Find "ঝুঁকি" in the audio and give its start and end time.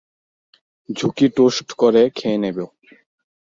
0.89-1.27